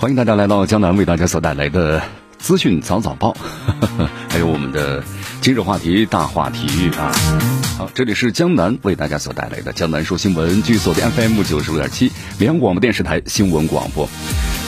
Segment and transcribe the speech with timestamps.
[0.00, 2.00] 欢迎大家来到江南为大家所带来的
[2.38, 5.04] 资讯早早报，呵 呵还有我们的
[5.42, 7.12] 今日话题大话体育啊。
[7.76, 14.08] 好，这里是江南为大家所带来的江南说新闻，据锁定 FM 九十五点七绵阳广播电视台新闻广播。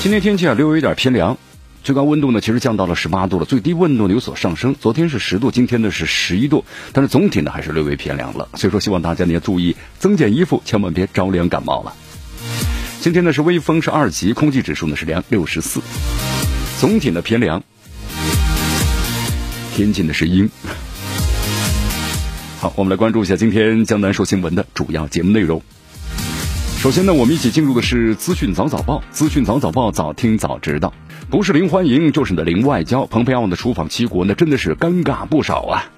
[0.02, 1.38] 今天天气啊略微有点偏凉，
[1.82, 4.76] 最高温度呢其实降到了十八度了，最低温度有所上升。
[4.78, 8.50] 昨天是十度，今天呢是十一度，但是总体呢还是略微偏凉了。
[8.56, 11.94] 所以说，希望大家呢要注意增减衣服，千万别着凉感冒了。
[13.02, 15.80] 今天呢是微风是二级，空气指数呢是凉六十四，
[16.78, 17.60] 总体呢偏凉，
[19.74, 20.48] 天气呢是阴。
[22.62, 25.60] 好，我们来关注一下今天江南说新闻的主要节目内容。
[26.78, 30.94] 首先呢，我们一起进入的是资讯早早报，资讯早早报早听早知道，
[31.28, 35.90] 不是零欢迎就是的零外交，蓬佩奥的出访七国呢真的是尴尬不少啊。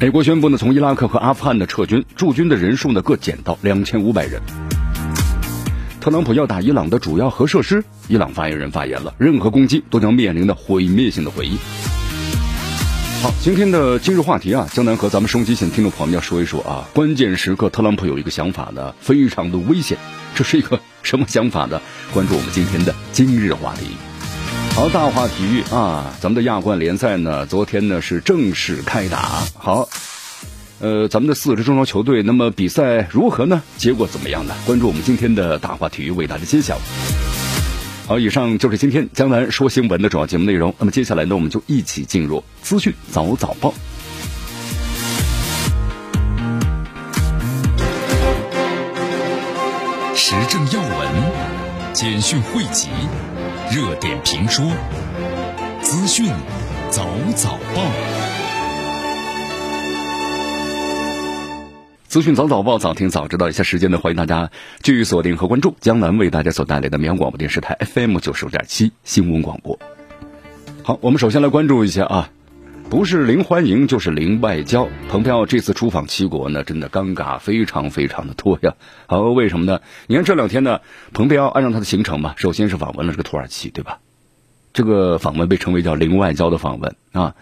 [0.00, 4.40] 美国宣布呢，从伊拉克和阿富汗的撤军，驻军的人数呢各减到两千五百人。
[6.00, 11.58] 特朗普要打伊朗的主要核设施，伊朗发言人发言了，任何攻击都将面临的毁灭性的回应。
[13.24, 19.98] 好，今天的今日话题啊，江南和咱们收机前听众朋友们要说一说啊，关键时刻特朗普有一个想法呢，非常的危险，
[20.36, 21.82] 这是一个什么想法呢？
[22.14, 24.07] 关注我们今天的今日话题。
[24.78, 29.42] 好，大话体育啊，咱们的亚冠联赛呢，昨天呢是正式开打。
[29.56, 29.88] 好，
[30.78, 33.60] 呃，咱们的四支中超球队，那么比赛如何呢？
[33.76, 34.54] 结果怎么样呢？
[34.64, 36.78] 关注我们今天的大话体育为大家揭晓。
[38.06, 40.72] 好，以上就是今天江南说新闻的主要节目内容。
[40.78, 43.74] 那么接下来呢，我们就一起进入资讯早早报，
[50.14, 52.86] 时政要闻，简讯汇集。
[53.70, 54.62] 热点评书，
[55.82, 56.32] 资讯
[56.88, 57.06] 早
[57.36, 57.82] 早报，
[62.06, 63.50] 资讯早早报，早听早知道。
[63.50, 64.50] 一下时间呢，欢迎大家
[64.82, 69.78] 继续锁定和关注江南为大家所带来的绵阳广播电视台 FM 九十五点七新闻广播。
[70.82, 72.30] 好，我们首先来关注一下啊。
[72.90, 74.88] 不是零欢迎就是零外交。
[75.10, 78.76] 蓬佩奥这次出访七国呢，真的尴尬非常非常的多呀。
[79.06, 79.82] 好，为什么呢？
[80.06, 80.80] 你看这两天呢，
[81.12, 83.98] 蓬佩奥按照他的行程嘛，首先是访问了这个土耳其，对吧？
[84.72, 87.34] 这个访问被称为叫零外交的访问啊。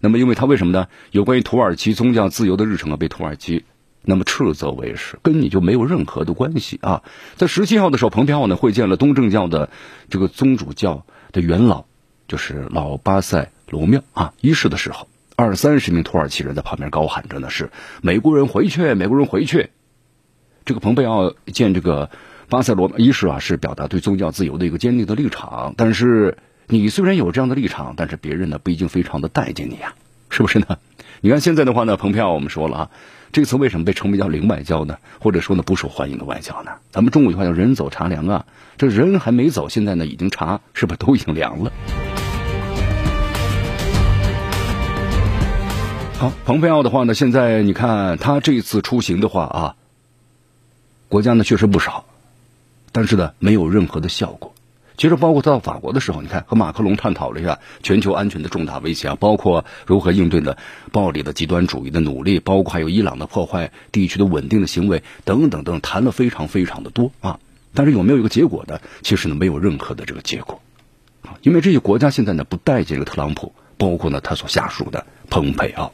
[0.00, 0.88] 那么，因为他为什么呢？
[1.10, 3.66] 有关于土耳其宗教自由的日程啊，被土耳其
[4.06, 7.02] 那么斥责为是跟你就没有任何的关系啊。
[7.36, 9.68] 在十七号的时候，蓬佩奥呢会见了东正教的
[10.08, 11.84] 这个宗主教的元老，
[12.28, 13.50] 就是老巴塞。
[13.70, 17.70] 罗庙啊，仪式的时候，二三十名土耳其人在旁边高喊着呢，是
[18.02, 19.70] 美国人回去，美国人回去。
[20.64, 22.10] 这个蓬佩奥见这个
[22.48, 25.74] 巴塞罗伊式啊，是表达对宗教自由的一个坚定的立场。
[25.76, 26.36] 但是
[26.68, 29.94] 你虽然有这样的立场，但是别人呢不一定非常的待见你呀，
[30.28, 30.78] 是不是呢？
[31.20, 32.90] 你看现在的话呢，蓬佩奥我们说了啊，
[33.32, 34.98] 这次为什么被称为叫零外交呢？
[35.18, 36.72] 或者说呢不受欢迎的外交呢？
[36.92, 38.46] 咱们中国话叫人走茶凉啊，
[38.76, 41.72] 这人还没走，现在呢已经茶是不是都已经凉了？
[46.44, 49.76] 蓬佩奥的话呢，现在你看他这次出行的话啊，
[51.08, 52.04] 国家呢确实不少，
[52.92, 54.54] 但是呢没有任何的效果。
[54.96, 60.56] 其实包括他到法国的时候，你看和马克龙探讨了一下全球安全的重大威胁啊，包括如何应对的
[60.92, 67.40] 暴力的极端主义的努力，包括还有伊朗的破坏地区的稳定的行为等等等，谈了非常非常的多啊。
[67.74, 68.80] 但是有没有一个结果呢？
[69.02, 70.60] 其实呢没有任何的这个结果
[71.22, 73.52] 啊，因为这些国家现在呢不待见这个特朗普。
[73.76, 75.92] 包括呢，他所下属的蓬佩奥。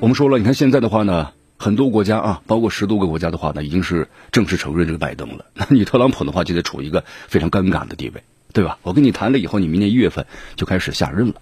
[0.00, 5.46] 我们说了，你看现在的话呢，很多国家啊，包括十多个国家的话呢，已经是正式承认这个拜登了。
[5.54, 8.22] 那你特朗普的话就得处于一个非常尴尬的地位，
[8.52, 8.78] 对吧？
[8.82, 11.34] 我跟你谈了以后，你明年一月份就开始下任了，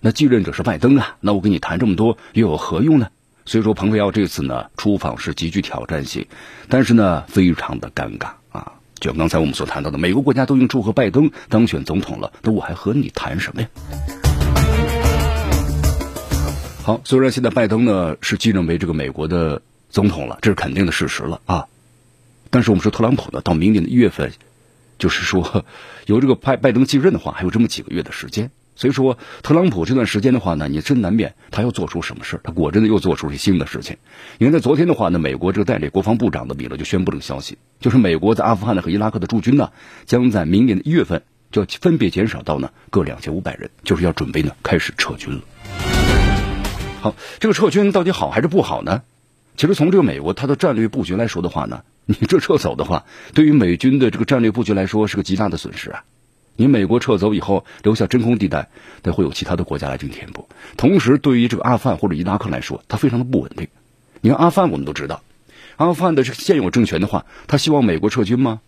[0.00, 3.08] 那继任者是拜登啊，那我跟你谈这么多又有何用呢？
[3.46, 6.26] 所以说，蓬佩奥这次呢出访是极具挑战性，
[6.68, 8.72] 但是呢非常的尴尬啊。
[9.00, 13.68] 就刚才我们所谈到的，每个国家都应祝贺拜登当选总统了，那我还和你谈什么呀？
[16.82, 19.60] 好，虽然现在拜登呢是继任为这个美国的
[19.90, 21.66] 总统了，这是肯定的事实了啊，
[22.48, 24.32] 但是我们说特朗普呢，到明年的一月份，
[24.98, 25.64] 就是说
[26.06, 33.98] 由这个拜拜登继任的话，还有这么几个月的时间所以说，特朗普这段时间的话呢，你真难免他要做出什么事他果真的又做出了新的事情。
[34.38, 39.70] 因为在昨天的话呢，美国这个代理国防部长的米勒就宣布这个消息，就是美国在阿富汗的和伊拉克的驻军呢，
[40.06, 41.22] 将在明年的一月份
[41.52, 45.42] 就要分别减少到呢各两千五百人，就是要准备呢开始撤军了。
[47.00, 49.02] 好，这个撤军到底好还是不好呢？
[49.56, 53.04] 其实从这个美国它的战略布局来说的话呢，你这撤走的话，
[53.34, 56.04] 对于美军的这个战略布局来说是个极大的损失啊。
[56.56, 58.68] 你美国撤走以后，留下真空地带，
[59.02, 60.46] 那会有其他的国家来进行填补。
[60.76, 63.68] 同时，对于这个阿富汗或者伊拉克来说，它非常的不稳定。
[64.20, 65.22] 你看阿富汗，我们都知道，
[65.76, 68.60] 阿富汗的这现有政权的话，他希望美国撤军吗？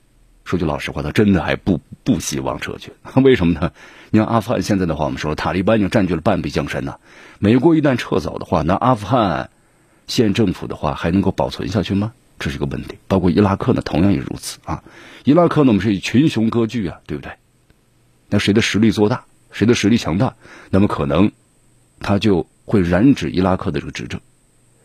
[0.44, 2.92] 说句老实话，他真的还不不希望撤军。
[3.22, 3.72] 为什么呢？
[4.10, 6.96] 你看阿富汗现在的话，我们说塔利班已经占据了半壁江山呐。
[7.38, 9.50] 美国一旦撤走的话，那阿富汗
[10.06, 12.12] 县政府的话还能够保存下去吗？
[12.38, 12.98] 这是一个问题。
[13.06, 14.82] 包括伊拉克呢，同样也如此啊。
[15.24, 17.32] 伊拉克呢，我们是以群雄割据啊，对不对？
[18.28, 20.34] 那谁的实力做大，谁的实力强大，
[20.70, 21.30] 那么可能
[22.00, 24.20] 他就会染指伊拉克的这个执政。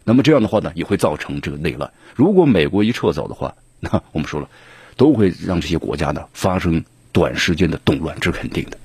[0.03, 1.91] 那么这样的话呢，也会造成这个内乱。
[2.15, 4.49] 如果美国一撤走的话，那我们说了，
[4.97, 6.83] 都会让这些国家呢发生
[7.13, 8.77] 短时间的动乱，这是肯定的。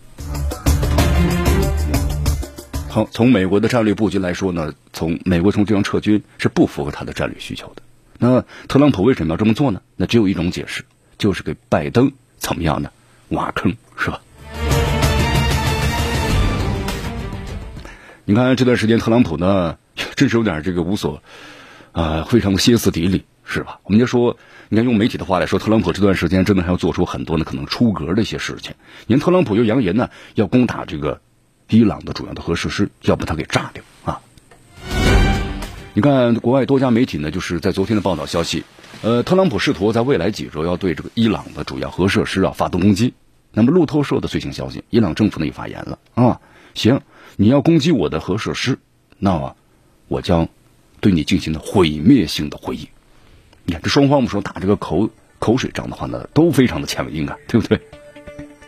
[2.88, 7.82] 好，从美国的战略布局来说呢，从美国从这样撤军是不符合他的战略需求的。
[8.19, 9.81] 那特朗普为什么要这么做呢？
[9.97, 10.85] 那只有一种解释，
[11.17, 12.91] 就是给拜登怎么样呢？
[13.31, 14.20] 挖坑，是吧？
[18.25, 19.79] 你看这段时间，特朗普呢，
[20.14, 21.23] 真是有点这个无所，
[21.93, 23.81] 啊，非常的歇斯底里，是吧？
[23.85, 24.37] 我们就说，
[24.72, 28.72] 你看用媒体的话来说，特朗普这段时间真的还要做出很多呢可能出格的一些事情。
[29.06, 31.20] 你看特朗普又扬言呢，要攻打这个
[31.69, 34.19] 伊朗的主要的核设施，要把它给炸掉啊！
[35.92, 38.64] 你看国外多家媒体呢，就是在昨天的报道消息，
[39.02, 43.12] 呃，特朗普试图在未来几周要对这个伊朗的主要核设施啊发动攻击。
[43.52, 46.40] 那么路透社的最新消息，伊朗政府呢也发言了啊，
[46.72, 46.98] 行。
[47.36, 48.78] 你要攻击我的核设施，
[49.18, 49.54] 那么
[50.08, 50.48] 我将
[50.98, 52.88] 对你进行的毁灭性的回应。
[53.64, 57.81] 你看，这双方我们说打这个口口水仗的话呢，都非常的强硬啊，对不对？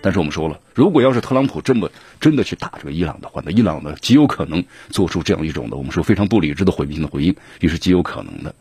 [0.01, 8.55] 但是我们说了，如果要是特朗普这么真的去打这个伊朗的话，那伊朗呢极有可能做出这样一种的我们说非常不理智的毁灭性的回应，也是极有可能的。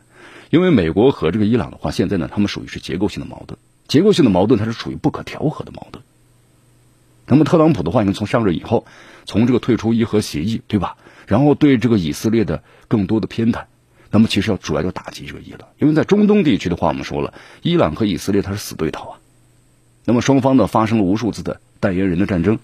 [0.50, 3.58] 因为美国和这个伊朗的话，现在呢，他们属于是结构性的矛盾，
[3.88, 6.02] 结构性的矛盾它是属于不可调和的矛盾。
[7.26, 8.86] 那么特朗普的话，你看从上任以后，
[9.24, 10.96] 从这个退出伊核协议，对吧？
[11.26, 13.64] 然后对这个以色列的更多的偏袒，
[14.14, 19.18] 那么其实要主要就打击这个伊朗，因为在中东地区的话，我们说了，伊朗和以色列它是死对头啊。
[20.04, 22.60] 那么双方呢发生了无数次的代言人的战争，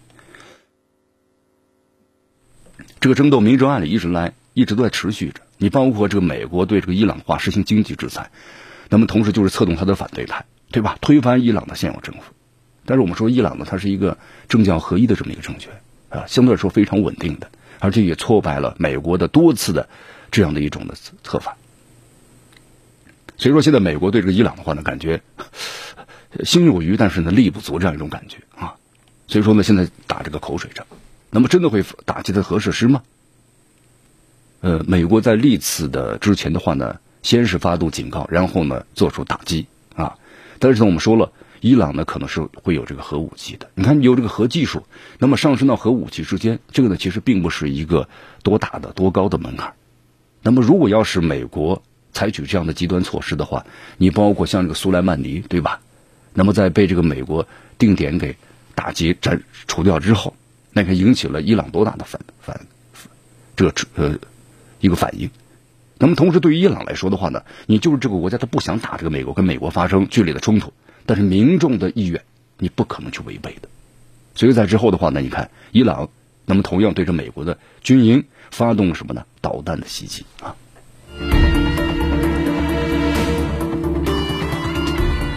[3.00, 5.40] 这个争斗明争暗里一直来，一直都在持续着。
[5.58, 8.30] 你包括这个美国对这个伊朗的话实行经济制裁，
[8.88, 10.98] 那么同时就是策动他的反对派，对吧？
[11.00, 12.22] 推翻伊朗的现有政府。
[12.86, 14.16] 但是我们说，伊朗呢，它是一个
[14.48, 15.72] 政教合一的这么一个政权
[16.10, 17.50] 啊，相对来说非常稳定的，
[17.80, 19.88] 而且也挫败了美国的多次的
[20.30, 21.54] 这样的一种的策策反。
[23.36, 25.20] 所以说，现在美国对这个伊朗的话呢，感觉
[26.44, 28.74] 心有余，但是呢力不足这样一种感觉啊。
[29.26, 30.86] 所以说呢，现在打这个口水仗，
[31.30, 33.02] 那么真的会打击它核设施吗？
[34.60, 40.16] 呃，美国在历次的之前的话呢，先是发动警告，然后呢做出打击啊。
[40.58, 41.32] 但是呢，我们说了。
[41.62, 44.82] 伊朗呢可能是会有这个核武器的，你看有这个核技术，
[45.18, 48.08] 那么上升到核武器之间，这个呢其实并不是一个
[48.42, 49.70] 多大的多高的门槛。
[50.42, 51.82] 那么如果要是美国
[52.12, 53.66] 采取这样的极端措施的话，
[53.98, 55.80] 你包括像这个苏莱曼尼，对吧？
[56.32, 57.46] 那么在被这个美国
[57.78, 58.36] 定点给
[58.74, 60.34] 打击斩除掉之后，
[60.72, 62.66] 那可引起了伊朗多大的反反
[63.56, 64.18] 这个呃
[64.80, 65.28] 一个反应？
[65.98, 70.72] 那么同时对于伊朗来说的话呢，你就是这个国家他不想打这个美国，跟美国发生剧烈的冲突。
[71.04, 72.22] 但是民众的意愿，
[72.58, 73.68] 你不可能去违背的。
[74.34, 76.08] 所以在之后的话呢，你看伊朗，
[76.46, 79.24] 那么同样对着美国的军营发动什么呢？
[79.40, 80.54] 导弹的袭击啊。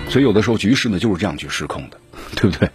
[0.10, 1.98] 所以有的时候局势呢就是这样去失控的，
[2.36, 2.70] 对不对？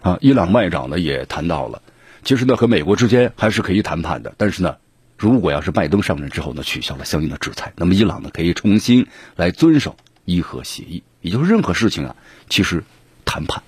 [0.00, 1.82] 啊，伊朗外长呢也谈到了，
[2.24, 4.34] 其实呢和美国之间还是可以谈判的。
[4.38, 4.76] 但是呢，
[5.18, 11.02] 如果要是拜登上任之后呢取消了相应的制裁，那么伊朗呢可以重新来遵守伊核协议。
[11.20, 12.16] 也就是任何事情啊，
[12.48, 12.82] 其实
[13.24, 13.62] 谈判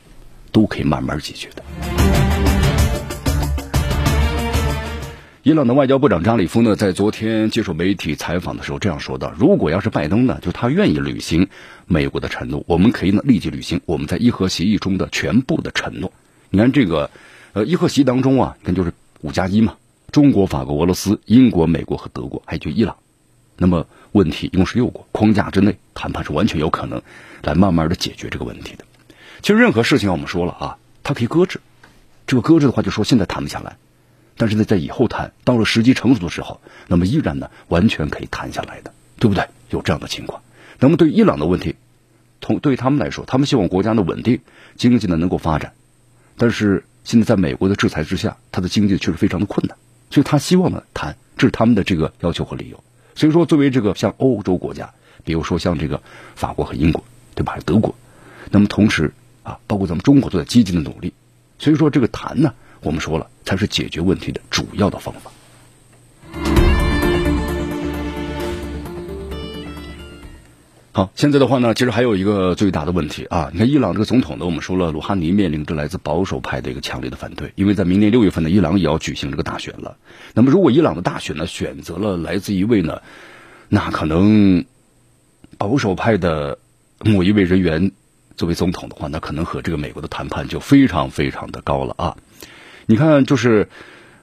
[0.51, 2.04] 都可以慢慢解决的。
[5.45, 11.49] 伊朗的外交部长扎里夫呢，在昨天接受媒体采访的时候这样说道：“如果要是拜登呢，就他愿意履行
[11.85, 16.11] 美国的承诺，我们可以呢立即履行我们在伊核协议中的全部的承诺。
[16.49, 17.11] 你看这个，
[17.53, 19.77] 呃，伊核协议当中啊，你看就是五加一嘛，
[20.11, 22.97] 中国、法国、俄罗斯、英国、美国和德国，还有就伊朗。
[23.59, 27.03] 那么问题一共是六国框架之内，谈判是完全有可能。”
[27.45, 28.87] 来慢慢的解决这个问题的，
[29.43, 31.61] 其实任何事情我们说了啊，它可以搁置，
[32.27, 33.77] 这个搁置的话就说现在谈不下来，
[34.37, 39.47] 但是呢，在以后谈到了时机成熟的时候，那么依然呢完全可以谈下来的，对不对？
[39.71, 40.43] 有这样的情况。
[40.81, 41.77] 那么对伊朗的问题，
[42.41, 44.41] 同对于他们来说，他们希望国家的稳定，
[44.77, 45.73] 经济呢能够发展，
[46.37, 49.77] 但是现在在美国的制裁之下，他的经济确实非常的困难，
[50.11, 52.83] 所以他希望呢谈，这是他们的这个要求和理由。
[53.15, 54.93] 所以说，作为这个像欧洲国家，
[55.25, 56.03] 比如说像这个
[56.35, 57.05] 法国和英国，
[57.37, 57.53] 对吧？
[57.53, 57.95] 还有德国，
[58.51, 59.13] 那么同时
[59.45, 61.13] 啊，包括咱们中国都在积极的努力。
[61.59, 65.31] 所以说，这个谈呢，我们说了，才是解决问题的主要的方法。
[70.93, 73.51] 好，现在的话呢，其实还有一个最大的问题啊！
[73.53, 79.97] 你看，伊朗这个总统呢，我们说了，鲁哈尼面临着来自保守派的一个强烈的反对，因为在明年六月份呢，伊朗也要举行这个大选了。
[80.35, 83.03] 那么，如果伊朗的大选呢，选择了来自一位呢，
[83.69, 84.65] 那可能
[85.59, 86.59] 保守派的
[87.01, 87.91] 某一位人员
[88.37, 92.17] 作为总统的话，那可能和这个美国的谈判就非常非常的高了啊！
[92.87, 93.69] 你看，就是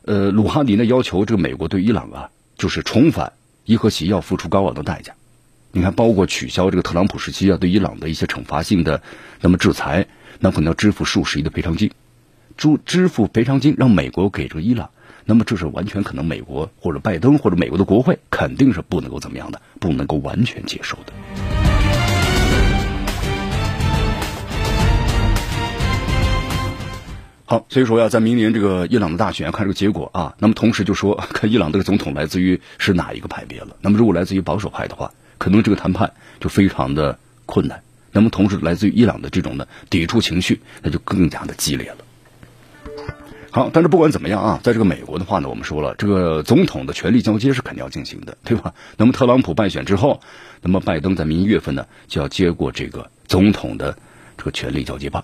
[0.03, 3.34] 呃，鲁哈尼呢要求这个美国对伊朗啊，就是重返
[3.65, 5.13] 伊核协议要付出高昂的代价。
[5.72, 9.01] 你看，包括取消这个特朗普时期啊对伊朗的一些惩罚性的
[9.39, 10.08] 那么制裁，
[10.39, 11.91] 那可能要支付数十亿的赔偿金，
[12.58, 14.91] 支支付赔偿金让美国给这个伊朗，
[15.25, 21.61] 那么这是完全可能美国或者拜登或者美国的国会肯定是不能够怎么样的，不能够完全接受的。
[27.51, 35.12] 好，所以说要在明年这个伊朗的大选看这个结果啊，那么同时就说 看伊朗这个总统来自于是哪一个派别了，那么如果来自于保守派的话。
[35.38, 37.81] 可能这个谈判就非常的困难，
[38.13, 41.98] 那么同时来自于伊朗的这种的抵触情绪，那就更加的激烈了。
[43.50, 48.74] 好，但是不管怎么样啊，在这个美国的话呢，我们说了，这个总统的权力交接是肯定要进行的，对吧？
[48.96, 50.22] 那么特朗普败选之后，
[50.62, 53.98] 那么拜登在明月份呢就要接过这个总统的
[54.38, 55.22] 这个权力交接棒。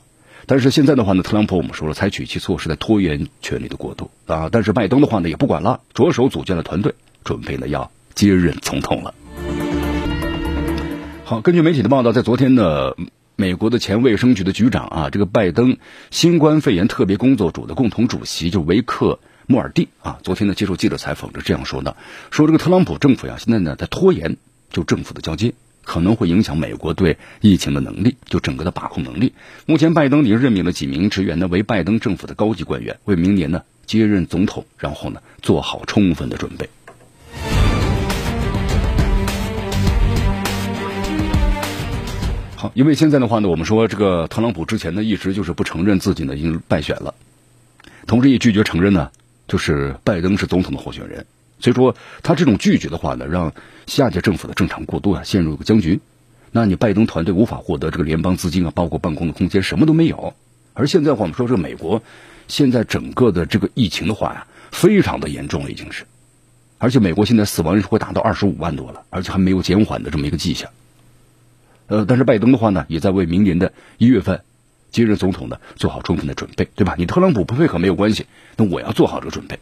[0.49, 4.47] 但是现在的话呢，特朗普我们说了，采取一些措施在拖延权力的过渡啊。
[4.49, 9.13] 但是拜登的话呢也不管了，着手组建了团队，准备呢要接任总统了。
[11.25, 12.93] 好，根据媒体的报道，在昨天呢，
[13.35, 15.75] 美国的前卫生局的局长啊，这个拜登
[16.11, 21.97] 新冠肺炎特别工作组的共同主席就维克莫尔蒂啊，昨天呢接受记者采访，就这样说的：
[22.31, 24.37] 说这个特朗普政府呀，现在呢在拖延
[24.69, 25.53] 就政府的交接，
[25.87, 29.31] 可能会影响美国对疫情的能力，就整个的把控能力。
[29.65, 36.69] 目前拜登已经任命了几名职员呢为拜登政府的高级官员，为明年呢接任总统，然后呢做好充分的准备。
[42.57, 47.15] 好，因为现在的话呢，我们说这个特朗普之前呢一直就是不承认自己呢已经败选了，
[48.05, 49.09] 同时也拒绝承认呢
[49.47, 51.25] 就是拜登是总统的候选人，
[51.61, 53.53] 所以说他这种拒绝的话呢，让
[53.87, 55.99] 下届政府的正常过渡啊陷入一个僵局，
[56.51, 60.35] 那你拜登团队无法获得这个联邦资金啊，包括办公的空间，什么都没有。
[60.73, 62.03] 而现在话，我们说这个美国
[62.47, 66.03] 现在整个的这个疫情的话呀，非常的严重了已经是，
[66.77, 70.69] 而且美国现在死亡人数会达到二十五万多了，而且还没有减缓的这么一个迹象。
[71.87, 74.41] 呃，但是拜登的话呢，也在为明年的一月份
[74.91, 76.95] 接任总统呢做好充分的准备，对吧？
[76.97, 78.25] 你特朗普不配合没有关系，
[78.57, 79.57] 那我要做好这个准备，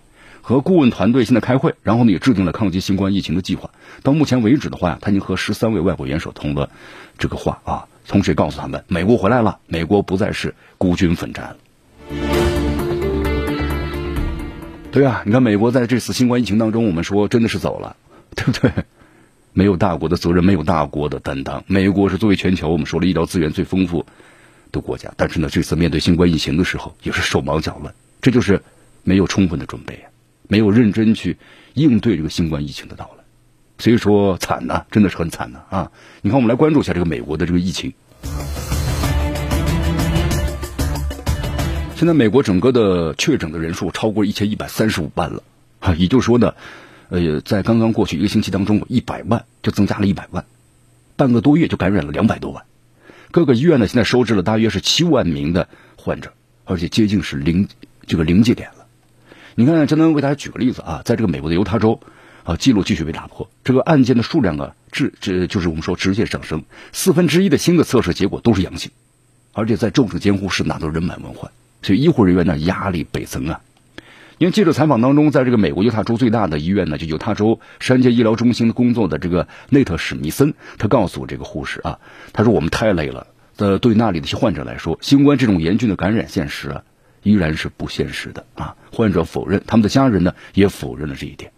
[0.47, 3.71] 和顾问团队现在开会，然后呢也制定了抗击新冠疫情的计划。
[4.03, 6.69] 到目前为止的话呀，他已经和十三位外国元首通了
[7.17, 11.57] 这个话啊，同时也告诉他们，美国回来了，美国不再是孤军奋战了。
[14.91, 17.95] 对啊，你看美国在这次新冠疫情当中，我们说真的是走了，
[18.35, 18.71] 对不对？
[19.51, 21.63] 没有大国的责任，没有大国的担当。
[21.65, 24.05] 美国是作为全球我们说了医疗资源最丰富
[24.71, 28.61] 的国家，但是呢，这次面对新冠疫情的时候也是手忙脚乱，这就是
[29.01, 30.05] 没有充分的准备啊，
[30.47, 31.37] 没有认真去
[31.73, 33.23] 应对这个新冠疫情的到来。
[33.77, 35.91] 所以说惨呐，真的是很惨呐啊！
[36.21, 37.93] 你看，我们来关注一下这个美国的这个疫情。
[41.95, 45.43] 现在美国整个的确诊的人数超过一千一百三十五万了
[45.79, 46.53] 啊，也就是说呢。
[47.09, 50.43] 呃，在刚刚过去一个星期当中，一百万就增加了一百万，
[51.15, 52.63] 半个多月就感染了两百多万。
[53.29, 56.33] 各个医院呢，现在收治了大约是七万名的患者，
[56.63, 57.67] 而且接近是临
[58.07, 58.84] 这个临界点了。
[59.57, 62.01] 你看，真能为大家举个例子啊，在这个美国的犹他州
[62.43, 68.91] 啊，记录继续被打破，这个案件的数量啊，直这就是我们说直线上升，四分之一的新的测试结果都是阳性，
[69.53, 71.49] 而且在重症监护室那都人满为患，
[71.81, 73.61] 所以医护人员呢压力倍增啊。
[74.39, 81.99] 因为记者采访当中，在这个美国犹他州最大的医院呢，就犹他州山间医疗中心工作的这个内特史密森，他告诉这个护士啊，
[82.33, 83.27] 他说我们太累了。
[83.55, 86.83] 呃，对那里的一些患者来说，新冠这种严峻的感染现实啊，
[87.25, 88.77] 依然是不现实的啊。
[88.93, 91.51] 患者否认，他们的家人呢也否认了这一点。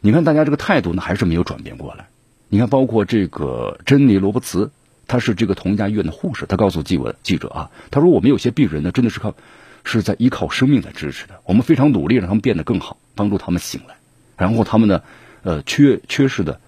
[0.00, 2.08] 你看，大家这个态度呢还是没有转变过来。
[2.48, 4.72] 你看，包括这个珍妮罗伯茨，
[5.06, 9.36] 她是这个同一家医院的护士，她告诉记文记者啊，她说我们有些病人呢真的是靠。
[9.82, 13.94] 是在依靠生命在支持的，我们非常努力让他们变得更好，帮助他们醒来，
[14.36, 15.02] 然后他们呢，
[15.42, 16.60] 呃，缺缺失的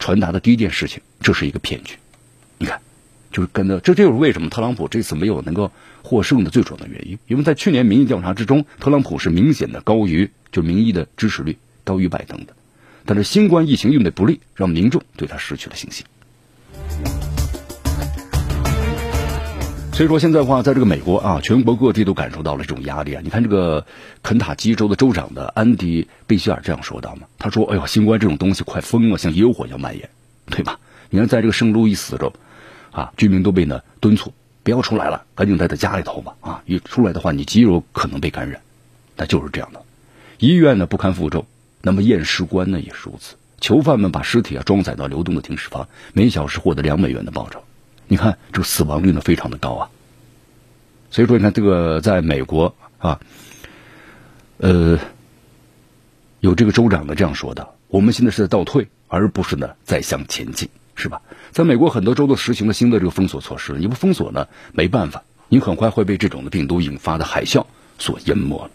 [0.00, 1.94] 传达的第一件事情，这是一个骗局。
[2.58, 2.80] 你看，
[3.36, 5.70] 就是跟着，这这就是为什么特朗普这次没有能够
[6.02, 12.54] 获胜的最主要的原因，因为在去年民意调查之中，特朗普是明显的高于就民意的支持率高于拜登的，
[13.04, 16.06] 但是新冠疫情应对不利，让民众对他失去了信心。
[19.92, 23.20] 所以说现在的话，在这个美国啊，全国各地都感受到了这种压力啊。
[23.22, 23.84] 你看这个
[24.22, 30.08] 肯塔基州的州长的安迪贝希尔这样说道嘛，他说：“哎呦，新冠这种东西快疯了，像野火一样蔓延，
[30.46, 30.80] 对吧？
[31.10, 32.32] 你看在这个圣路易斯州，
[32.96, 36.34] 啊，居民都被呢敦促不要出来了，赶紧待在家里头吧。
[36.40, 38.62] 啊，一出来的话，你极有可能被感染。
[39.16, 39.82] 那就是这样的，
[40.38, 41.46] 医院呢不堪负重，
[41.82, 43.36] 那么验尸官呢也是如此。
[43.60, 47.62] 囚犯们把尸体啊装载到流动的停尸房，每小时获得两美元的报酬。”
[48.08, 49.90] 你看，这个死亡率呢非常的高啊，
[51.10, 53.20] 所以说你看这个在美国啊，
[54.58, 54.98] 呃，
[56.40, 61.22] 有这个州长呢这样说的：我们现在是在倒退，而不是呢在向前进，是吧？
[61.52, 67.66] 在美国很多州都实行了新的这个封锁措施，你不封锁呢没办法，你很快会被这种的病毒引发的海啸
[67.98, 68.70] 所淹没了。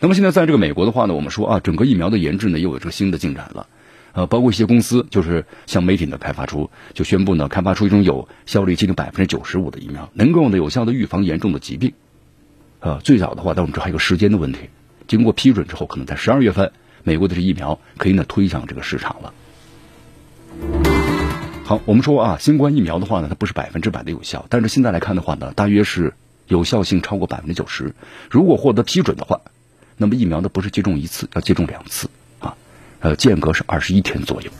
[0.00, 3.66] 那么现在在这个美国的话呢，我们说啊，整个疫苗的研制呢又有这个新的进展了。
[4.12, 11.94] 呃，包括一些公司，就是向媒体呢开发出，就宣布呢开发出一种有效率接近百分之九十五的疫苗，能够呢有效的预防严重的疾病。
[12.78, 14.70] 呃，最早的话，但我们这还有个时间的问题，
[15.08, 16.70] 经过批准之后，可能在十二月份，
[17.02, 20.93] 美国的这疫苗可以呢推向这个市场了。
[21.66, 26.12] 好，我们说啊，新冠疫苗的话呢，它不是百分之百的有效，但是现在来看的话呢，大约是
[26.46, 27.94] 有效性超过百分之九十。
[28.30, 29.40] 如果获得批准的话，
[29.96, 32.54] 那么疫苗呢不是接种一次，要接种两次啊。
[33.00, 34.50] 呃，间隔是二十一天左右。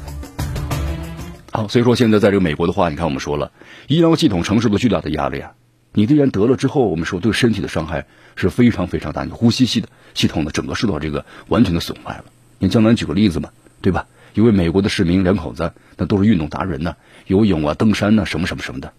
[1.52, 3.52] 好，所以说现在在这个美国的话，你看我们说了，
[3.86, 5.52] 医疗系统承受了巨大的压力啊。
[5.92, 12.24] 你既然得了之后，我们说对身体的伤害是非常非常大，你呼吸系的系统呢，整个受到这个完全的损坏了。
[12.58, 13.50] 你江南举个例子嘛，
[13.82, 14.06] 对吧？
[14.34, 18.92] 一位美国的市民两口子，那都是运动达人呢，游泳啊、登山呐，什么什么什么的。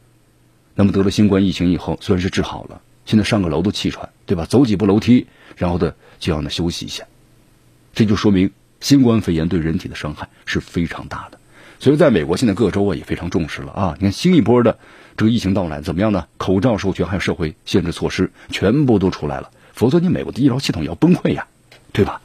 [0.74, 4.46] 那么得了新冠疫情以后，虽然是治好了，现在上个楼都气喘，对吧？
[4.46, 7.06] 走几步楼梯，然后的就要呢休息一下，
[7.94, 8.52] 这就说明。
[8.82, 11.40] 新冠肺炎对人体的伤害是非常大的，
[11.80, 13.96] 所以在美国现在各州啊也非常重视了啊。
[13.98, 14.78] 你看新一波的
[15.18, 16.28] 这个疫情到来怎么样呢？
[16.38, 21.48] 口罩授权还有社会限制措施全部都出来了，否则你美国的医疗系统要崩溃呀，
[21.94, 22.22] 对吧？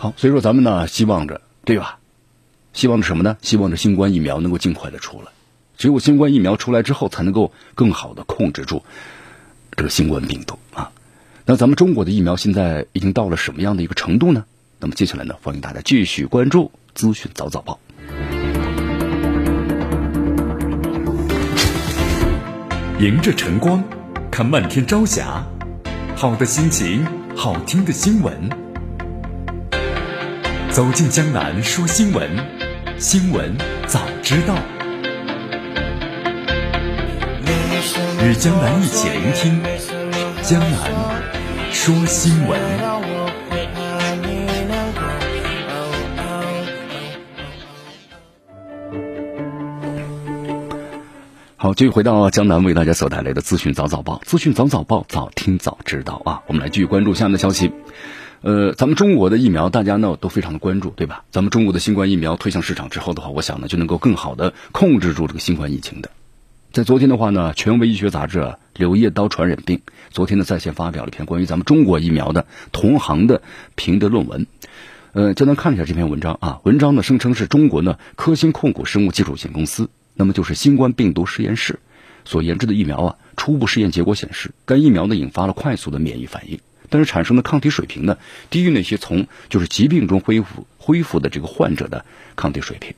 [0.00, 1.98] 好，所以说咱们呢希望着，对吧？
[2.72, 3.36] 希望着什么呢？
[3.42, 5.26] 希望着新冠疫苗能够尽快的出来，
[5.76, 8.82] 只有新冠疫苗出来之后，才能够更好的控制住
[9.76, 10.90] 这个新冠病毒啊。
[11.44, 14.46] 那咱们中国的疫苗现在已经到了什么样的一个程度呢？
[14.78, 17.78] 那么接下来呢，欢迎大家继续关注资讯早早报。
[23.00, 23.84] 迎着晨光，
[24.30, 25.44] 看漫天朝霞，
[26.16, 28.69] 好的心情，好听的新闻。
[30.70, 32.30] 走进江南说新闻，
[32.96, 33.56] 新闻
[33.88, 34.54] 早知道。
[38.22, 39.60] 与江南一起聆听
[40.42, 40.90] 江南。
[41.72, 42.60] 说新闻，
[51.56, 56.42] 好，继续回到江南为大家所带来的资讯早早报，资讯早早报，早听早知道啊！
[56.46, 57.72] 我们来继续关注下面的消息。
[58.42, 61.24] 呃，咱们中国的疫苗，大家呢都非常的关注，对吧？
[61.30, 66.10] 咱们中国的新冠疫苗推向市场之后的话，我想呢就能够更好的控制住这个新冠疫情的。
[66.72, 68.38] 在昨天的话呢，权威医学杂志
[68.76, 69.78] 《柳叶刀传染病》
[70.10, 73.42] 昨天呢在线发表了一篇关于咱们中国疫苗的同行的
[73.74, 74.46] 评的论文。
[75.12, 76.60] 呃，简单看一下这篇文章啊。
[76.64, 81.80] 文章呢声称是中国呢科兴控股生物技术有限公司，那么就是新冠病毒实验室
[82.24, 83.16] 所研制的疫苗啊。
[83.36, 88.18] 初步试验结果显示，该疫苗呢引发了快速的免疫反应，但是产生的抗体水平呢
[88.50, 92.04] 低于那些从就是疾病中恢复恢复的这个患者的
[92.36, 92.94] 抗体水平。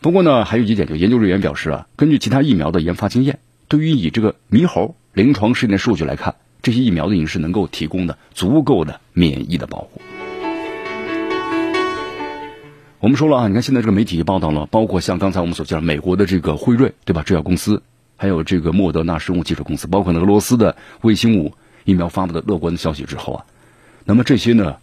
[0.00, 3.38] 不过呢，还有一点，就研究人员表示啊，根据其他疫苗的研发经验，
[3.68, 10.00] 对于以这个猕猴临床试验数据来看，这些疫苗的影是能够提供的足够的免疫的保护。
[13.00, 17.22] 我们说了啊，你看现在这个媒体报道了，包括像刚才我们所介绍美国的这个辉瑞，对吧？
[17.22, 17.82] 制药公司，
[18.16, 21.54] 还有这个莫德纳生物技术公司，包括那俄罗斯的卫星五
[21.88, 23.46] 疫苗发布的乐观的消息之后啊，
[24.04, 24.76] 那么这些呢？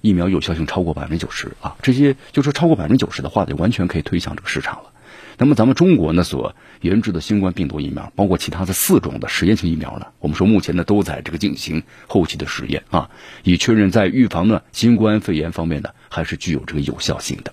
[0.00, 4.92] 疫苗有效性超过百分之九十啊，这些就说超过百分之九十的话，就完全可以推向这个市场了。
[5.38, 13.10] 那么咱们中国呢所研制的新冠病毒疫苗，包括其他的四种的实验性疫苗呢，我们说目前呢都在这个进行后期的实验啊，
[13.42, 17.52] 以确认在预防呢新冠肺炎方面呢还是具有这个有效性的。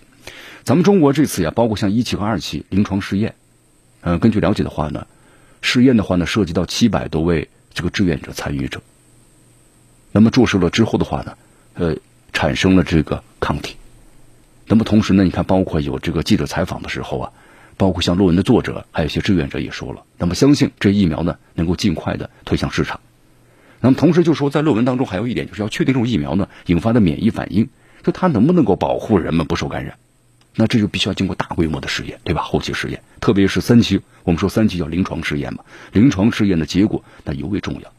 [0.63, 3.33] 咱们中国这次呀，包括像一期和二期临床试验，
[4.01, 5.07] 呃，根据了解的话呢，
[5.63, 8.83] 试验的话呢涉及到七百多位这个志愿者参与者。
[10.11, 11.37] 那么注射了之后的话呢，
[11.75, 11.95] 呃，
[12.33, 13.75] 产生了这个抗体。
[14.67, 17.31] 那么同时呢，你看，包括有这个记者采访的时候啊，
[17.77, 22.99] 包括像论文的作者，还有一些志愿者也说了，那么相信这疫苗呢能够尽快的推向市场。
[23.81, 27.69] 那么同时就说，在论文当中还有一点，就是要确定这种疫苗呢引发的免疫反应，
[28.03, 29.97] 就它能不能够保护人们不受感染。
[30.55, 32.41] 那这就必须要经过大规模的试验，对吧？
[32.41, 37.93] 后期试验，特别是三期，我们说三期叫临床试验嘛，临床试验的结果那尤为重要。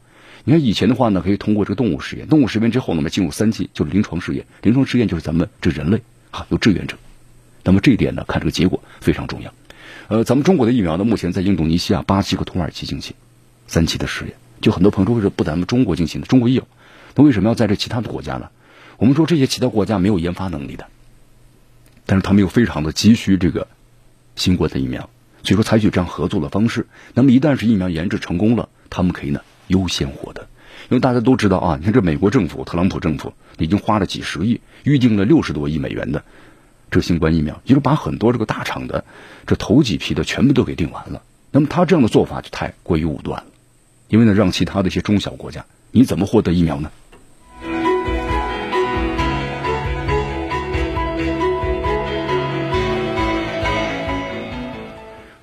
[0.45, 4.47] 你看以前的话呢，可以通过这个动物实验，动物实验之后呢，我们进入三期，就是临床试验。
[4.63, 6.97] 临床试验就是咱们这人类啊，有志愿者。
[7.63, 9.53] 那么这一点呢，看这个结果非常重要。
[10.09, 13.15] 呃，咱们中国的疫苗呢，目前在印度尼西亚、巴西和土耳其进行
[13.67, 14.35] 三期的试验。
[14.61, 16.27] 就很多朋友说，为什么不咱们中国进行的？
[16.27, 16.67] 中国也有，
[17.15, 18.51] 那为什么要在这其他的国家呢？
[18.97, 20.87] 我们说这些其他国家没有研发能力的，
[22.07, 23.69] 但是他们又非常的急需这个
[24.37, 25.09] 新冠的疫苗，
[25.43, 26.87] 所以说采取这样合作的方式。
[27.15, 30.47] 那么一旦是疫苗研制成功了，他们可以呢优先获得。
[30.89, 36.23] 因为大家都知道啊，你看这美国政府、特朗普政府已经花了几十亿，预定了六十多亿美元的
[36.91, 39.05] 这新冠疫苗，也就是把很多这个大厂的
[39.47, 41.23] 这头几批的全部都给定完了。
[41.53, 43.47] 那么他这样的做法就太过于武断了。
[44.09, 46.91] 因为呢，让其他的一些中小国家，你怎么获得疫苗呢？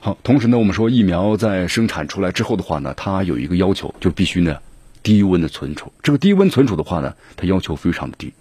[0.08, 4.60] 好，同时呢，我们说疫苗在生产出来之后的话呢，它有一个要求，就必须呢
[5.04, 5.92] 低温的存储。
[6.02, 8.32] 这个低温存储的话呢，它要求非常的低。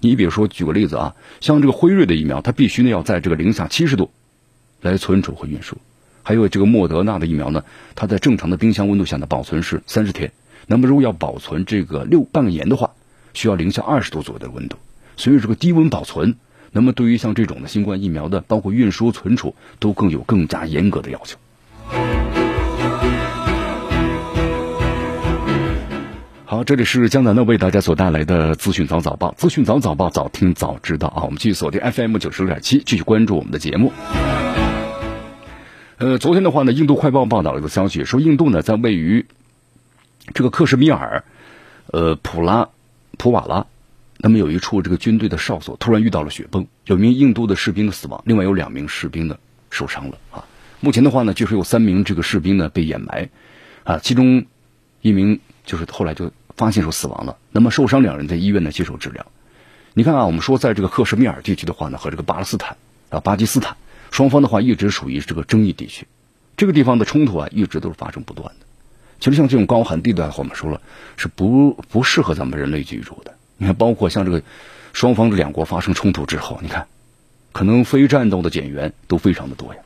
[0.00, 4.10] 你比如说，举个例子啊，像这个辉瑞的疫苗，它必须呢要在这个零下七十度
[4.80, 5.76] 来存储和运输。
[6.22, 7.62] 还有这个莫德纳的疫苗呢，
[7.94, 10.32] 它在正常的冰箱温度下呢保存是三十天。
[10.66, 12.90] 那么如果要保存这个六半个年的话，
[13.34, 14.78] 需要零下二十度左右的温度。
[15.18, 16.36] 所以这个低温保存，
[16.72, 21.38] 那么对于像这种的新冠疫苗的，包括运输、存储，都更有更加严格的要求。
[26.46, 31.24] 好，这里是江南呢为大家所带来的资讯早早报，资讯早早报，早听早知道啊！
[31.24, 33.92] 我们继续锁定 FM 九十六点七，继续关注我们的节目。
[35.98, 39.26] 呃，昨天的话呢，印度快报报道了一个消息，说印度呢在位于
[40.34, 41.24] 这个克什米尔，
[41.86, 42.68] 呃普拉
[43.16, 43.66] 普瓦拉，
[44.22, 49.36] 那么有一处这个军队的哨所突然遇到了雪崩，有名印度的士兵的死亡，另外有两名士兵呢
[49.68, 50.44] 受伤了啊。
[50.78, 53.28] 目前的话呢，据说有三名这个士兵呢被掩埋，
[53.82, 54.46] 啊，其中
[55.00, 59.26] 一名就是后来就发现说死亡了，那么受伤两人在医院呢接受治疗。
[59.92, 62.76] 你看啊，我们说在这个克什米尔地区的话呢，和这个巴勒斯坦
[63.10, 63.76] 啊巴基斯坦。
[64.12, 66.06] 双方的话一直属于这个争议地区，
[66.56, 68.66] 这个地方的冲突啊一直都是发生不断的。
[69.18, 70.80] 其实像这种高寒地带的话，我们说了
[71.16, 73.34] 是不不适合咱们人类居住的。
[73.62, 74.42] 你看，包括像这个
[74.92, 76.88] 双方这两国发生冲突之后，你看
[77.52, 79.80] 可能非战斗的减员都非常的多呀。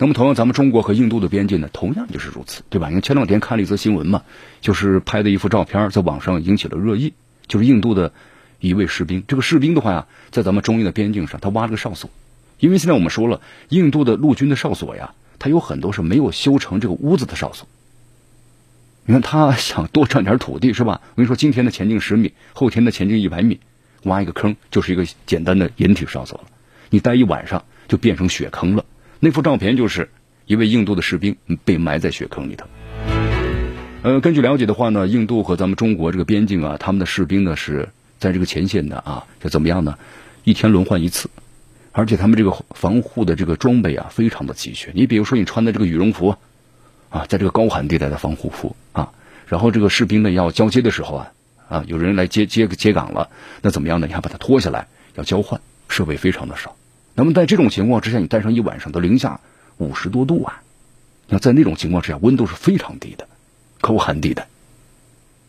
[0.00, 2.88] 那么同样，咱们中国和印度的边界呢，同样就是如此，对吧？
[2.88, 4.22] 你看前两天看了一则新闻嘛，
[4.60, 7.14] 就是拍的一幅照片在网上引起了热议，
[7.46, 8.12] 就是印度的
[8.58, 9.22] 一位士兵。
[9.28, 12.10] 这个士兵的话呀，在咱们中印的边境上，他挖了个哨所。
[12.58, 17.68] 因为现在我们说了，印度的陆军的哨所呀，它有很多是没有修成这个屋子的哨所。
[19.08, 21.00] 你看他想多占点土地是吧？
[21.02, 23.58] 我跟你说，今天的前进十米，后天的前进一百米，
[24.02, 26.44] 挖一个坑就是一个简单的掩体哨所了。
[26.90, 28.84] 你待一晚上就变成雪坑了。
[29.18, 30.10] 那幅照片就是
[30.44, 32.66] 一位印度的士兵被埋在雪坑里头。
[34.02, 39.96] 呃，根据了解的话呢，印度和咱们中国这个边境啊，他们的士兵呢是在这个前线的啊，就怎么样呢？
[40.44, 41.30] 一天轮换一次。
[41.92, 44.92] 而且他们这个防护的这个装备啊，非常的齐全。
[44.94, 46.36] 你比如说，你穿的这个羽绒服，
[47.10, 49.12] 啊在这个高寒地带的防护服啊，
[49.46, 51.32] 然后这个士兵呢要交接的时候啊，
[51.68, 53.30] 啊，有人来接接接岗了，
[53.62, 54.06] 那怎么样呢？
[54.06, 56.76] 你还把它脱下来要交换，设备非常的少。
[57.14, 59.40] 那么在这种情况之下，你待上一晚上都零下
[59.76, 60.62] 五十多度啊，
[61.28, 63.26] 那在那种情况之下，温度是非常低的，
[63.80, 64.48] 高寒地带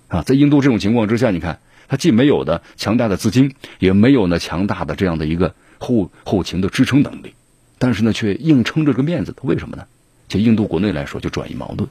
[0.07, 5.53] 啊，在印度这种情况之下，你看，它既没有的强大的资金，也没有呢强大的这样的一个。
[5.81, 7.33] 后后勤的支撑能力，
[7.77, 9.85] 但是呢，却硬撑着个面子，为什么呢？
[10.29, 11.89] 就印度国内来说，就转移矛盾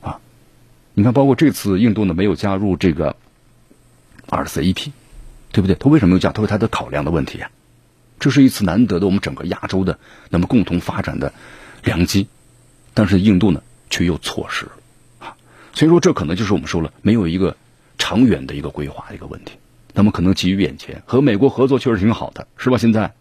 [0.00, 0.20] 啊。
[0.94, 3.16] 你看，包括这次印度呢没有加入这个
[4.28, 4.92] RCEP，
[5.52, 5.74] 对不对？
[5.74, 6.32] 他为什么没有加？
[6.32, 7.50] 他为他的考量的问题啊。
[8.18, 9.98] 这是一次难得的我们整个亚洲的
[10.30, 11.34] 那么共同发展的
[11.84, 12.28] 良机，
[12.94, 14.68] 但是印度呢却又错失
[15.18, 15.36] 啊。
[15.74, 17.56] 所以说，这可能就是我们说了没有一个
[17.98, 19.54] 长远的一个规划的一个问题。
[19.92, 22.78] 那么可能急于眼前，和美国合作确实挺好的，是吧？
[22.78, 23.12] 现在。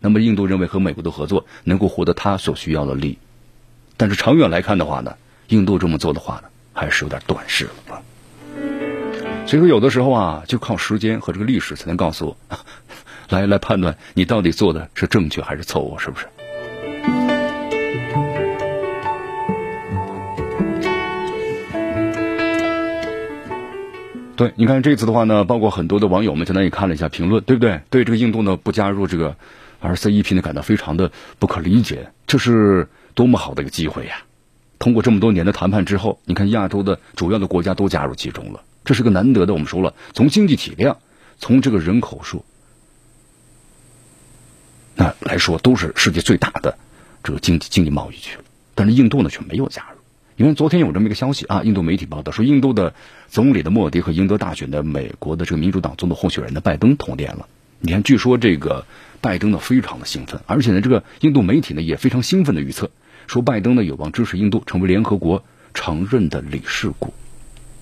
[0.00, 3.18] 那么印度认为和美国的合作能够获得他所需要的利益，
[3.98, 5.16] 但是长远来看的话呢，
[5.48, 8.00] 印度这么做的话呢，还是有点短视了。
[9.44, 12.56] 所以说有的时候啊，就靠时间和这个历史才能告诉我，
[13.28, 16.26] 来来判断你到底做的是正确还是错误，是不是？
[24.36, 27.80] 对，你看这次的话呢，包括很多的网友们，简单也看了一下评论，对不对？
[27.90, 29.34] 对这个印度呢不加入这个
[29.82, 32.12] RCEP 呢，感到非常的不可理解。
[32.28, 32.86] 这是
[33.18, 34.22] 多么好的一个机会呀！
[34.78, 39.54] 通过这么多年的谈判之后，你看亚洲的主要的国家都加入其中了，这是个难得的。
[39.54, 40.98] 我们说了，从经济体量，
[41.40, 42.44] 从这个人口数，
[44.94, 46.78] 那来说都是世界最大的
[47.24, 48.44] 这个经济经济贸易区了。
[48.76, 49.98] 但是印度呢却没有加入。
[50.36, 52.94] 因为昨天有这么一个消息啊，印度媒体报道说，印度的
[53.26, 57.48] 总理的莫迪和赢得大选的美国的这个民主党总统候选人的拜登通电了。
[57.80, 58.86] 你看，据说这个
[59.20, 62.92] 拜登呢非常的兴奋，而且呢，这个印度媒体呢也非常兴奋的预测。
[63.28, 67.12] 说拜登呢有望支持印度成为联合国承认的理事国。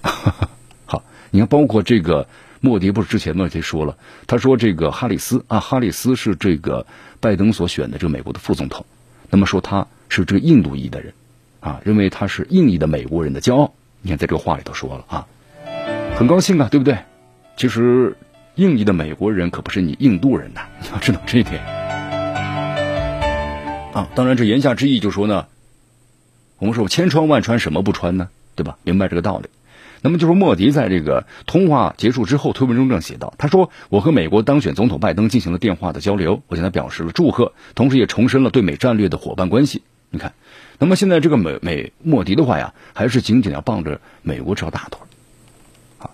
[0.84, 2.28] 好，你看，包括这个
[2.60, 6.86] 莫迪不是之前呢就说了，他说这个哈里斯啊，哈里斯是这个
[7.20, 8.84] 拜登所选的这个美国的副总统，
[9.30, 11.14] 那么说他是这个印度裔的人
[11.60, 13.72] 啊，认为他是印裔的美国人的骄傲。
[14.02, 15.26] 你看，在这个话里头说了啊，
[16.16, 16.98] 很高兴啊，对不对？
[17.56, 18.16] 其实
[18.56, 21.85] 印裔的美国人可不是你印度人呐，你要知道这一点。
[23.96, 25.46] 啊，当然，这言下之意就说呢，
[26.58, 28.28] 我们说千穿万穿，什么不穿呢？
[28.54, 28.76] 对吧？
[28.82, 29.48] 明白这个道理。
[30.02, 39.82] 那么，就说莫迪在这个通话结束之后，推文中这样写道：“他说，我和美国当选总统拜登进行了电话的交流，我向他表示了祝贺，同时也重申了对美战略的伙伴关系。
[40.10, 40.34] 你看，
[40.78, 45.00] 那么现在这个美美莫迪的话呀，还是紧紧要抱着美国这条大腿。
[46.00, 46.10] 啊，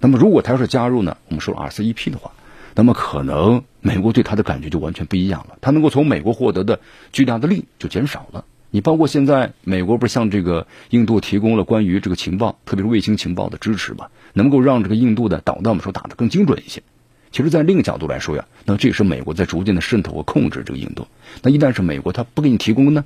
[0.00, 2.32] 那么如果他要是加入呢，我们说 RCEP 的话。”
[2.78, 6.78] 那么可能美国对他的感觉就完全不一样了，他能够从美国获得的
[7.10, 8.44] 巨大的利就减少了。
[8.70, 16.84] 你包括现在美国不是向这个印度提供了关于这个情报，特别是卫星情报的支持嘛，能够让这个印度的导弹我们说打得更精准一些。
[17.32, 21.08] 其实，在另一个角度来说呀，那这也是美国在逐渐的渗透和控制这个印度。
[21.42, 23.04] 那一旦是美国他不给你提供呢，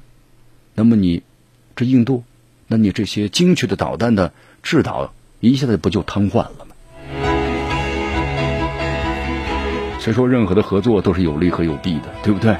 [0.75, 1.23] 那么你
[1.77, 2.25] 这印度，
[2.67, 6.62] 那你这些精确的导弹的制导一下子不就瘫痪了
[10.03, 12.57] 所以说，任何的合作都是有利和有弊的，对不对？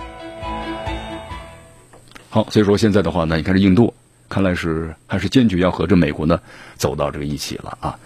[2.31, 3.93] 好，所以说现在的话呢，你看这印度，
[4.29, 6.39] 看来是还是坚决要和这美国呢
[6.77, 7.99] 走到这个一起了啊。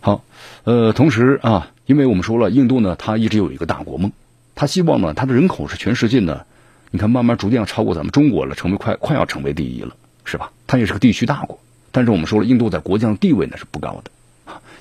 [0.00, 0.22] 好，
[0.64, 4.12] 呃，同时啊，因为我们说了，印度呢，它一直有一个大国梦，
[4.54, 6.44] 它希望呢，它的人口是全世界呢，
[6.90, 10.52] 你看慢慢逐渐要超过咱们中国了，成为快快要成为第一了，是吧？
[10.66, 11.58] 它也是个地区大国，
[11.90, 14.10] 但是我们说了，印度在国际上地位呢是不高的。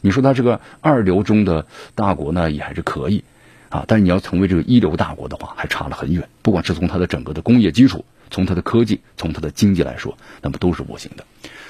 [0.01, 3.23] 你说它这个二流中的大国呢，也还是可以，
[3.69, 6.27] 啊，但是你要成为这个一流大国的话，还差了很远。
[6.41, 11.23] 不管是从它的整个的工业基础，从它的科技，从它的经济来说，那么都是不行的。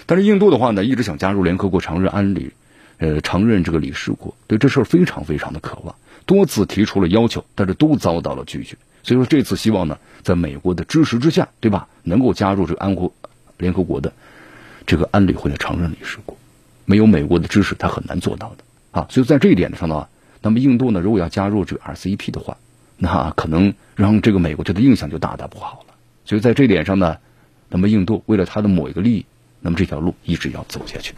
[0.06, 2.52] 但是印度的话呢，一直想加入联合国承认安理，
[2.98, 8.78] 呃，承认这个理事国，对这事儿非常非常的渴望，多次提出了要求，但是都遭到了拒绝。
[9.04, 13.14] 所以说这次希望呢，在美国的支持之下，对吧，能够加入这个安国
[13.58, 14.12] 联合国的
[14.86, 16.38] 这个安理会的承认理事国。
[16.90, 19.08] 没有美国的支持，他很难做到的啊！
[19.10, 20.08] 所以在这一点上呢，
[20.42, 22.56] 那么印度呢，如果要加入这个 RCEP 的话，
[22.96, 25.94] 那可能让这个美国觉得印象就大大不好了。
[26.24, 27.18] 所以在这点上呢，
[27.68, 29.26] 那么印度为了他的某一个利益，
[29.60, 31.14] 那么这条路一直要走下去。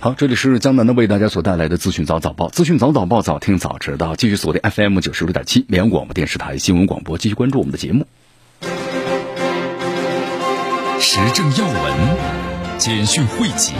[0.00, 4.16] 好，这里是江南的为大家所带来的资讯早早报，资讯早早报，早听早知道。
[4.16, 8.06] 继续锁定 FM 九十六点七绵阳广播电视台新闻广播，继续关注我们的节目。
[11.14, 13.74] 时政要闻、简讯汇集、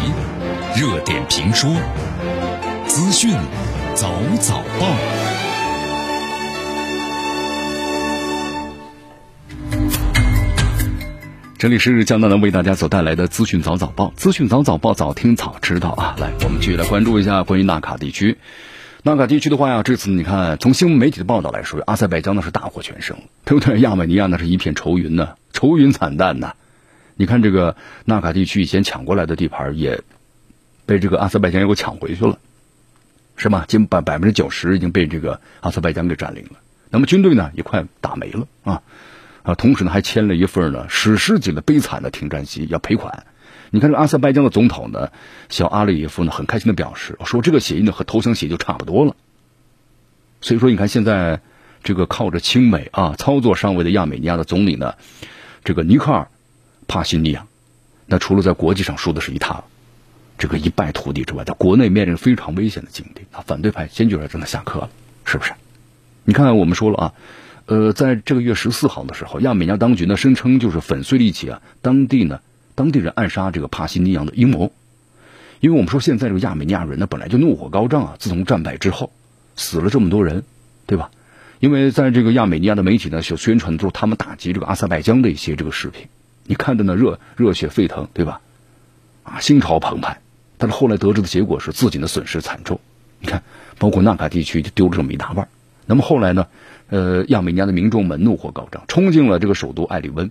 [0.76, 1.74] 热点评说、
[2.86, 3.30] 资讯
[3.94, 4.86] 早早报。
[11.56, 16.14] 这里是江南南为大家所带来的资讯早早报，资讯早早报，早听早知道啊！
[16.18, 18.36] 来，我们继续来关注一下关于纳卡地区。
[19.04, 23.16] 纳卡地区的话呀，这次你看，从新闻媒体的报道来说，阿塞拜疆那是大获全胜，
[23.46, 23.80] 对不对？
[23.80, 26.52] 亚美尼亚那是一片愁云呐，愁云惨淡呐。
[27.14, 30.02] 你看这个纳卡地区以前抢过来的地盘，也
[30.86, 32.38] 被这个阿塞拜疆又给抢回去了，
[33.36, 33.64] 是吧？
[33.68, 36.52] 近百百分之九十已经被这个阿塞拜疆给占领了。
[36.90, 38.82] 那么军队呢也快打没了啊
[39.42, 39.54] 啊！
[39.54, 43.24] 同时呢还签了一份呢史诗级的悲惨的停战协议，要赔款。
[43.70, 45.10] 你看这阿塞拜疆的总统呢
[45.48, 49.14] 小阿里耶夫呢很开心的表示说，这个协议呢和投降协议就差不多了。
[50.40, 51.40] 所以说你看现在
[51.82, 54.94] 这个靠着亲美啊操作上位的亚美尼亚的总理呢，
[55.62, 56.28] 这个尼克尔。
[56.88, 57.46] 帕西尼扬，
[58.06, 59.64] 那除了在国际上输的是一塌，
[60.38, 63.44] 这个一败涂地之外，在国内面临非常危险的境地啊！
[63.46, 64.90] 反对派坚决要让他下课了，
[65.24, 65.52] 是不是？
[66.24, 67.14] 你看看，我们说了啊，
[67.66, 72.40] 呃，在这个月十四号的时候，亚美尼亚当局呢声称就是粉碎了一起啊当地呢
[72.74, 74.72] 当地人暗杀这个帕西尼扬的阴谋，
[75.60, 79.12] 因为我们说现在这个亚美尼亚人呢本来就怒火高涨啊，自从战败之后
[79.56, 80.44] 死了这么多人，
[80.86, 81.10] 对吧？
[81.60, 86.08] 因为在这个亚美尼亚的媒体呢，所宣传的都是他们打击这个阿塞拜疆的一些这个视频，
[86.44, 88.40] 你看的呢热热血沸腾，对吧？
[89.24, 90.20] 啊，心潮澎湃。
[90.58, 92.80] 但是后来得知的结果是自己的损失惨重。
[93.18, 93.42] 你看，
[93.78, 95.48] 包括纳卡地区就丢了这么一大半。
[95.86, 96.46] 那么后来呢？
[96.88, 100.30] 呃，亚美尼亚的民众们怒火高涨，冲进了这个首都艾利温，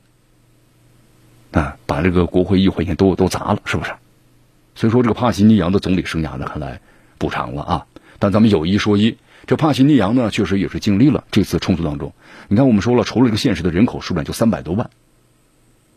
[1.52, 3.94] 啊，把这个国会议会都都砸了，是不是？
[4.76, 6.82] 所以说，这个帕西尼扬的总理生涯呢，看来
[7.18, 7.86] 不长了啊。
[8.20, 12.14] 但咱们有一说一，这帕西尼扬呢，确实也是经历了这次冲突当中。
[12.48, 14.92] 你看，我们说了，除了这个现实的人口数量就三百多万，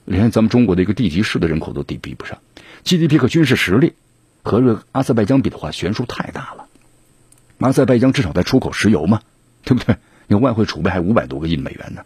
[0.04, 2.38] 连咱们中国的一个地级市的人口都抵比不上
[2.84, 3.94] ，GDP 和军事实力
[4.42, 6.66] 和这个阿塞拜疆比的话，悬殊太大了。
[7.58, 9.20] 阿塞拜疆至少在出口石油嘛，
[9.64, 9.96] 对不对？
[10.26, 12.02] 你外汇储备还五百多个亿美元呢，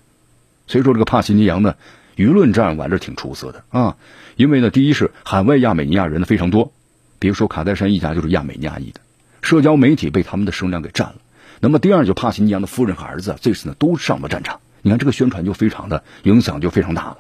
[0.67, 1.77] 所以说这个帕西尼扬呢，
[2.17, 3.97] 舆论战玩的挺出色的啊。
[4.37, 6.73] 因为呢，第一是海外亚美尼亚人呢非常多，
[7.19, 9.01] 比如说卡戴珊一家就是亚美尼亚裔的，
[9.43, 11.17] 社交媒体被他们的声量给占了。
[11.61, 17.19] 那么第二，就帕西尼扬的夫人和儿子这次呢都上了战场，你看这个宣传就非常的影响就非常大了。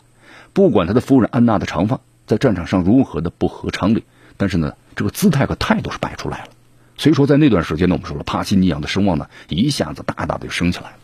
[0.59, 4.03] 不管他的夫人安娜的长发在战场上如何的不合常理，
[4.37, 6.49] 但是呢，这个姿态和态度是摆出来了。
[6.97, 10.97] 所以说，在那段时间呢，我们说了，帕西尼扬的声望呢，一下子大大的就升起来了。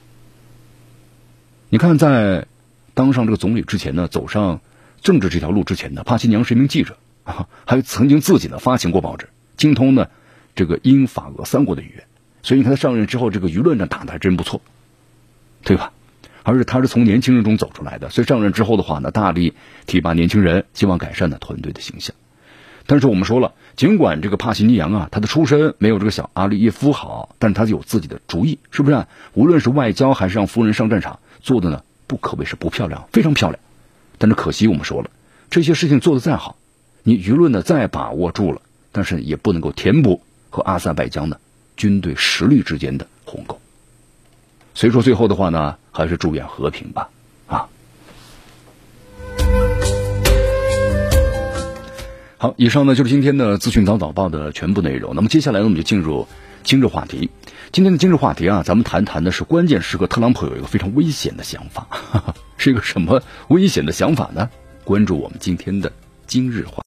[1.69, 2.49] 你看，在
[2.95, 4.61] 当上这个总理之前呢，走上
[5.03, 10.09] 政治这条路之前呢，帕西尼扬是一名记者啊， 还曾经自己呢发行过报纸，精通呢
[10.57, 12.05] 这个英法俄三国的语言。
[12.43, 14.61] 所以你看他上任之后，这个舆论战打的还真不错，
[15.63, 15.93] 对吧？
[16.45, 19.55] 而是他是从年轻人中走出来的，所以上任之后的话呢，大力
[19.87, 22.15] 提拔年轻人，希望改善呢团队的形象。
[22.87, 29.07] 但是我们说了，尽管这个帕西尼扬啊，他的出身没有这个小阿利耶夫好，但是他有自己的主意，是不是？
[29.33, 33.59] 无论是外交还是让夫人上战场，做的呢不可谓是不漂亮，非常漂亮。
[34.19, 35.09] 但是可惜我们说了，
[35.49, 36.57] 这些事情做的再好，
[37.03, 38.61] 你舆论呢再把握住了，
[38.93, 41.41] 但是也不能够填补和阿塞拜疆的
[41.79, 43.59] 军队实力之间的鸿沟。
[44.75, 47.09] 所以说最后的话呢，还是祝愿和平吧。
[47.47, 47.69] 啊
[52.37, 55.15] 好，以上呢就是今天的资讯早早报的全部内容。
[55.15, 56.27] 那么接下来呢，我们就进入
[56.63, 57.31] 今日话题。
[57.73, 61.87] 今天的今日话题啊，咱们谈谈的是关键时刻，特朗普有一个非常危险的想法，
[62.59, 64.51] 是一个什么危险的想法呢？
[64.85, 65.93] 关注我们今天的
[66.27, 66.83] 今日话题。